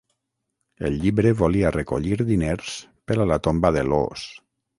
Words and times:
El 0.87 0.95
llibre 1.03 1.33
volia 1.41 1.73
recollir 1.75 2.17
diners 2.31 2.73
per 3.11 3.19
a 3.19 3.29
la 3.35 3.39
tomba 3.51 3.73
de 3.79 3.87
Loos. 3.93 4.27